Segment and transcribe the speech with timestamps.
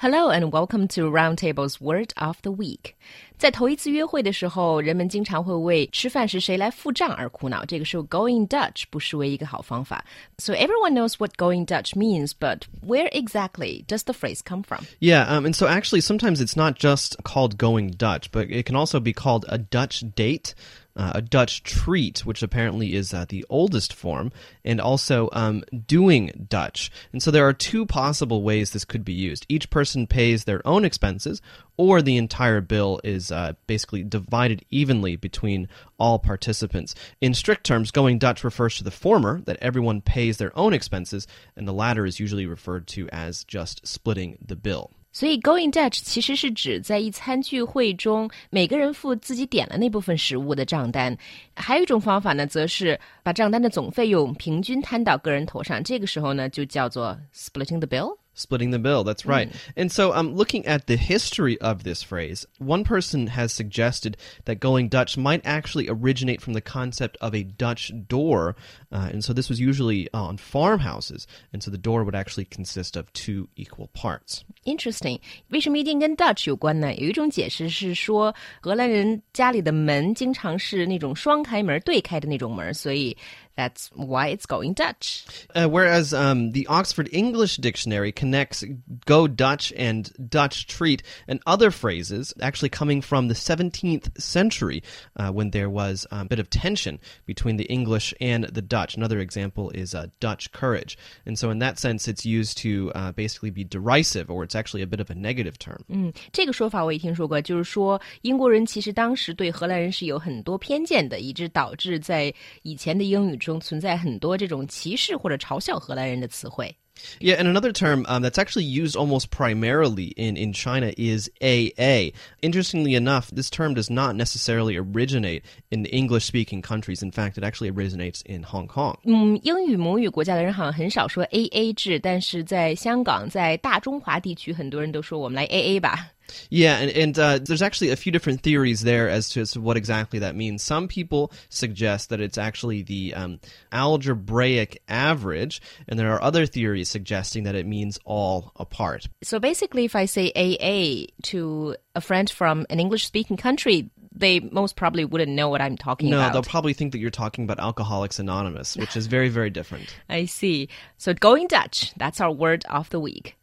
[0.00, 2.94] Hello and welcome to Roundtable's Word of the Week。
[3.36, 7.64] 在头一次约会的时候，人们经常会为吃饭时谁来付账而苦恼。
[7.64, 10.04] 这个时候，going Dutch 不失为一个好方法。
[10.38, 14.84] So everyone knows what going Dutch means, but where exactly does the phrase come from?
[15.00, 18.76] Yeah, um, and so actually sometimes it's not just called going Dutch, but it can
[18.76, 20.54] also be called a Dutch date.
[20.95, 24.31] Uh, a Dutch treat, which apparently is uh, the oldest form,
[24.63, 26.91] and also um, doing Dutch.
[27.11, 29.47] And so there are two possible ways this could be used.
[29.49, 31.41] Each person pays their own expenses,
[31.77, 35.67] or the entire bill is uh, basically divided evenly between
[35.97, 36.93] all participants.
[37.19, 41.25] In strict terms, going Dutch refers to the former, that everyone pays their own expenses,
[41.55, 44.91] and the latter is usually referred to as just splitting the bill.
[45.13, 51.15] 所以，going Dutch 其实是指在一餐聚会中，每个人付自己点了那部分食物的账单。
[51.55, 55.83] 还有一种方法呢，则是把账单的总费用平均摊到个人头上。
[55.83, 58.17] 这个时候呢，就叫做 splitting the bill。
[58.34, 59.50] Splitting the bill, that's right.
[59.50, 59.56] Mm.
[59.76, 64.60] And so, um, looking at the history of this phrase, one person has suggested that
[64.60, 68.54] going Dutch might actually originate from the concept of a Dutch door.
[68.92, 71.26] Uh, and so, this was usually on farmhouses.
[71.52, 74.44] And so, the door would actually consist of two equal parts.
[74.64, 76.94] Interesting，为什么一定跟 Dutch 有关呢？
[76.94, 83.16] 有一种解释是说，荷兰人家里的门经常是那种双开门对开的那种门，所以
[83.56, 85.24] that's why it's going Dutch.
[85.54, 88.64] Uh, whereas um, the Oxford English Dictionary connects
[89.04, 94.82] go Dutch and Dutch treat and other phrases actually coming from the 17th century
[95.16, 98.96] uh, when there was a bit of tension between the English and the Dutch.
[98.96, 100.96] Another example is uh, Dutch courage.
[101.26, 104.82] And so, in that sense, it's used to uh, basically be derisive or it's actually
[104.82, 105.84] a bit of a negative term.
[105.88, 116.74] 嗯，这个说法我也听说过，就是说英国人其实当时对荷兰人是有很多偏见的，以致导致在以前的英语 中存在很多这种歧视或者嘲笑荷兰人的词汇。
[117.20, 122.10] Yeah, and another term um, that's actually used almost primarily in, in China is AA.
[122.42, 127.00] Interestingly enough, this term does not necessarily originate in the English speaking countries.
[127.00, 128.96] In fact, it actually originates in Hong Kong.
[129.04, 136.10] 嗯，英语母语国家的人好像很少说 A A 制，但是在香港，在大中华地区，很多人都说我们来 A A 吧。
[136.49, 139.61] yeah, and, and uh, there's actually a few different theories there as to, as to
[139.61, 140.63] what exactly that means.
[140.63, 143.39] Some people suggest that it's actually the um,
[143.71, 149.07] algebraic average, and there are other theories suggesting that it means all apart.
[149.23, 153.89] So basically, if I say A A to a friend from an English speaking country,
[154.15, 156.27] they most probably wouldn't know what I'm talking No, about.
[156.27, 159.95] No, they'll probably think that you're talking about Alcoholics Anonymous, which is very, very different.
[160.09, 160.69] I see.
[160.97, 163.35] So going Dutch, that's our word of the week.